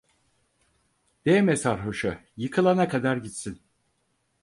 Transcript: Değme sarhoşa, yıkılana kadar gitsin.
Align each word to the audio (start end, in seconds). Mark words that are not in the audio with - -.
Değme 1.25 1.55
sarhoşa, 1.57 2.23
yıkılana 2.37 2.87
kadar 2.87 3.17
gitsin. 3.17 3.61